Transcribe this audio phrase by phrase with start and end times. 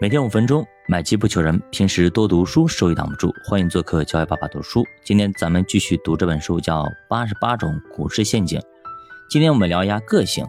[0.00, 1.60] 每天五分钟，买机不求人。
[1.72, 3.34] 平时多读书，收益挡不住。
[3.44, 4.86] 欢迎做客教育爸爸读书。
[5.02, 8.60] 今天咱们继续读这本书，叫《八十八种股市陷阱》。
[9.28, 10.46] 今天我们聊一下个性。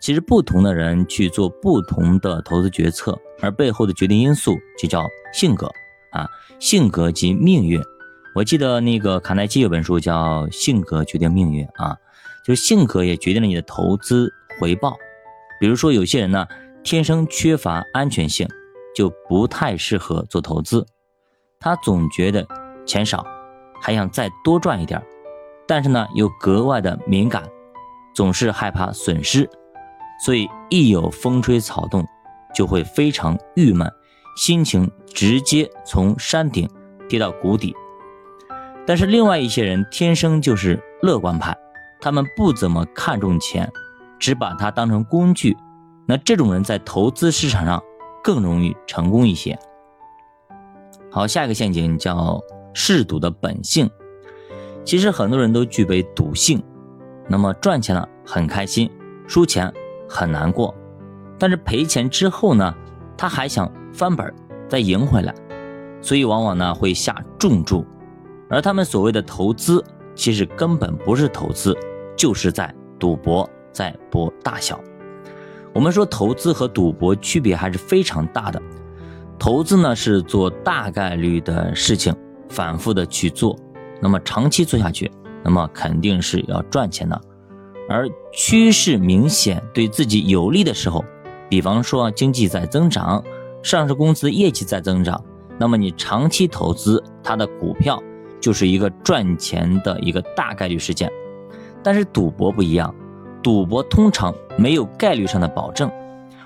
[0.00, 5.70] 其实不同的人去做不同的投资决策，而背后的决定因素就叫性格
[6.10, 6.26] 啊，
[6.58, 7.78] 性格及命运。
[8.34, 11.94] 我记得那个卡耐基有本书叫《性格决定命运》啊，
[12.42, 14.96] 就是性格也决定了你的投资回报。
[15.60, 16.46] 比如说有些人呢，
[16.82, 18.48] 天生缺乏安全性。
[18.94, 20.84] 就不太适合做投资，
[21.60, 22.46] 他总觉得
[22.86, 23.24] 钱少，
[23.80, 25.00] 还想再多赚一点，
[25.66, 27.42] 但是呢又格外的敏感，
[28.14, 29.48] 总是害怕损失，
[30.24, 32.04] 所以一有风吹草动
[32.54, 33.88] 就会非常郁闷，
[34.36, 36.68] 心情直接从山顶
[37.08, 37.74] 跌到谷底。
[38.86, 41.56] 但是另外一些人天生就是乐观派，
[42.00, 43.70] 他们不怎么看重钱，
[44.18, 45.56] 只把它当成工具，
[46.06, 47.80] 那这种人在投资市场上。
[48.28, 49.58] 更容易成功一些。
[51.10, 52.38] 好，下一个陷阱叫
[52.74, 53.88] 嗜赌的本性。
[54.84, 56.62] 其实很多人都具备赌性，
[57.26, 58.90] 那么赚钱了很开心，
[59.26, 59.72] 输钱
[60.06, 60.74] 很难过，
[61.38, 62.74] 但是赔钱之后呢，
[63.16, 64.30] 他还想翻本
[64.68, 65.34] 再赢回来，
[66.02, 67.82] 所以往往呢会下重注。
[68.50, 69.82] 而他们所谓的投资，
[70.14, 71.74] 其实根本不是投资，
[72.14, 74.78] 就是在赌博，在博大小。
[75.78, 78.60] 我们说投资和赌博区别还是非常大的。
[79.38, 82.12] 投资呢是做大概率的事情，
[82.48, 83.56] 反复的去做，
[84.02, 85.08] 那么长期做下去，
[85.44, 87.20] 那么肯定是要赚钱的。
[87.88, 91.04] 而趋势明显对自己有利的时候，
[91.48, 93.22] 比方说经济在增长，
[93.62, 95.24] 上市公司业绩在增长，
[95.60, 98.02] 那么你长期投资它的股票
[98.40, 101.08] 就是一个赚钱的一个大概率事件。
[101.84, 102.92] 但是赌博不一样。
[103.42, 105.90] 赌博通常没有概率上的保证，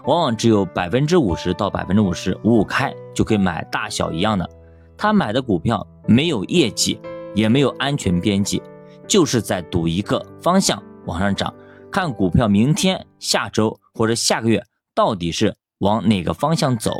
[0.04, 4.48] 往往只有百分之五十到百分之五十五五开就可以买大小一样的。
[4.96, 7.00] 他买的股票没有业绩，
[7.34, 8.62] 也没有安全边际，
[9.08, 11.52] 就是在赌一个方向往上涨，
[11.90, 14.62] 看股票明天、下周或者下个月
[14.94, 16.92] 到底是往哪个方向走。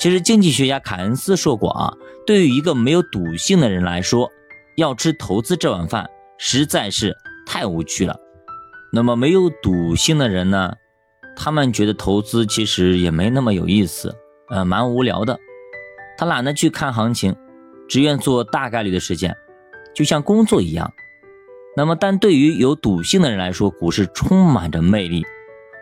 [0.00, 1.94] 其实经济学家凯恩斯说过啊，
[2.26, 4.28] 对于一个没有赌性的人来说，
[4.76, 7.14] 要吃投资这碗饭实在是
[7.46, 8.18] 太无趣了。
[8.94, 10.72] 那么没有赌性的人呢，
[11.34, 14.14] 他们觉得投资其实也没那么有意思，
[14.50, 15.36] 呃，蛮无聊的。
[16.16, 17.34] 他懒得去看行情，
[17.88, 19.36] 只愿做大概率的事件，
[19.92, 20.92] 就像工作一样。
[21.76, 25.26] 那么，但对于有赌性的人来说，股市充满着魅力。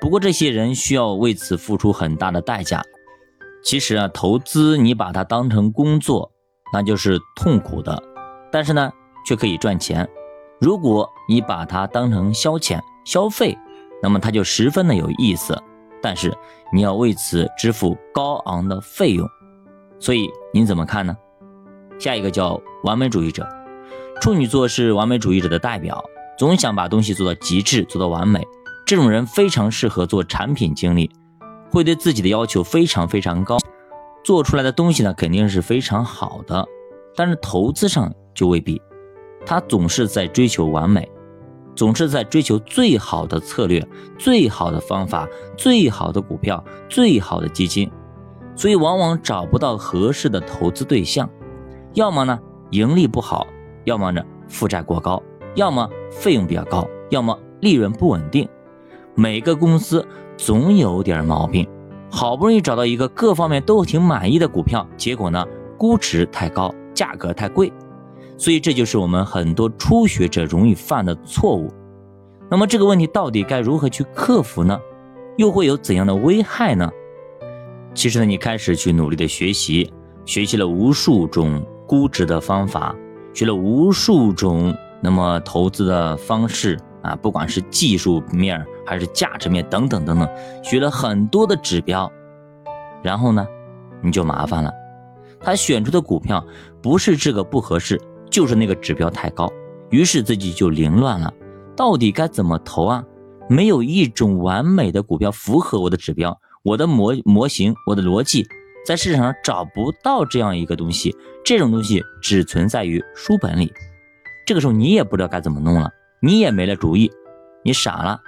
[0.00, 2.82] 不过，这些人需要为此付出很大的代价。
[3.62, 6.32] 其实啊，投资你把它当成工作，
[6.72, 8.02] 那就是痛苦的，
[8.50, 8.90] 但是呢，
[9.26, 10.08] 却可以赚钱。
[10.58, 13.56] 如果你把它当成消遣，消费，
[14.02, 15.56] 那么它就十分的有意思，
[16.02, 16.32] 但是
[16.72, 19.26] 你要为此支付高昂的费用，
[19.98, 21.16] 所以您怎么看呢？
[21.98, 23.46] 下一个叫完美主义者，
[24.20, 26.04] 处女座是完美主义者的代表，
[26.36, 28.42] 总想把东西做到极致，做到完美。
[28.84, 31.10] 这种人非常适合做产品经理，
[31.70, 33.56] 会对自己的要求非常非常高，
[34.24, 36.66] 做出来的东西呢肯定是非常好的，
[37.14, 38.82] 但是投资上就未必，
[39.46, 41.08] 他总是在追求完美。
[41.74, 43.86] 总是在追求最好的策略、
[44.18, 47.90] 最好的方法、最好的股票、最好的基金，
[48.54, 51.28] 所以往往找不到合适的投资对象。
[51.94, 52.38] 要么呢
[52.70, 53.46] 盈利不好，
[53.84, 55.22] 要么呢负债过高，
[55.54, 58.48] 要么费用比较高，要么利润不稳定。
[59.14, 60.06] 每个公司
[60.36, 61.68] 总有点毛病。
[62.14, 65.46] 好不容易找到一个各方面都挺满意的股票，结果呢
[65.78, 67.72] 估值太高，价格太贵。
[68.42, 71.72] 所以这就是我们很多初学者容易犯的错误。
[72.50, 74.76] 那么这个问题到底该如何去克服呢？
[75.36, 76.90] 又会有怎样的危害呢？
[77.94, 79.92] 其实呢，你开始去努力的学习，
[80.26, 82.92] 学习了无数种估值的方法，
[83.32, 90.28] 学了无数种那么投资的方式啊，不管是技术面还是价值面等等等等，
[90.64, 92.10] 学了很多的指标，
[93.04, 93.46] 然后呢，
[94.02, 94.72] 你就麻烦了，
[95.38, 96.44] 他选出的股票
[96.82, 98.00] 不是这个不合适。
[98.32, 99.48] 就是那个指标太高，
[99.90, 101.32] 于是自己就凌乱了，
[101.76, 103.04] 到底该怎么投啊？
[103.48, 108.46] 没有一种完美的股票符合我的指标，我的模模型，我的逻辑，
[108.86, 111.14] 在市场上找不到这样一个东西，
[111.44, 113.70] 这种东西只存在于书本里。
[114.46, 115.90] 这个时候你也不知道该怎么弄了，
[116.20, 117.12] 你也没了主意，
[117.62, 118.18] 你傻了。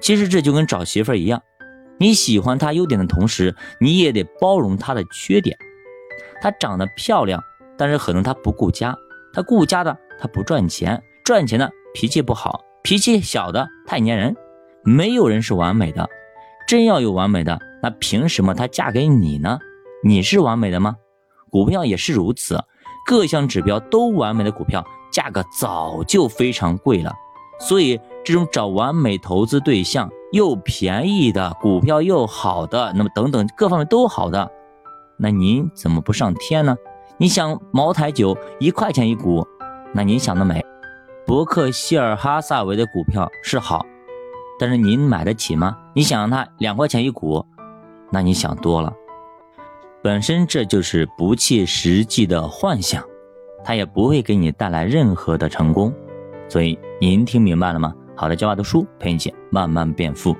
[0.00, 1.42] 其实这就跟找媳妇儿一样，
[1.98, 5.58] 你喜欢她优点的同时，你也得包容她的缺点。
[6.40, 7.42] 她长得漂亮，
[7.76, 8.96] 但是可能她不顾家。
[9.32, 14.36] 他顾家的，他不赚钱；赚钱的脾气不好，脾气小的太粘人。
[14.84, 16.08] 没有人是完美的，
[16.66, 19.58] 真要有完美的，那凭什么他嫁给你呢？
[20.04, 20.96] 你是完美的吗？
[21.50, 22.58] 股票也是如此，
[23.06, 27.12] 各项指标都完美的股票，价格早就非常贵了。
[27.60, 34.50] 所以，这种找完美投资对象又便宜的股票又好的，那么等等各方面都好的，
[35.16, 36.74] 那您怎么不上天呢？
[37.18, 39.46] 你想茅台酒一块钱一股，
[39.94, 40.64] 那您想得美。
[41.24, 43.86] 伯克希尔哈萨维的股票是好，
[44.58, 45.78] 但是您买得起吗？
[45.94, 47.44] 你想让它两块钱一股，
[48.10, 48.92] 那你想多了。
[50.02, 53.04] 本身这就是不切实际的幻想，
[53.62, 55.94] 它也不会给你带来任何的成功。
[56.48, 57.94] 所以您听明白了吗？
[58.16, 60.36] 好的，教爸读书陪你一起慢慢变富。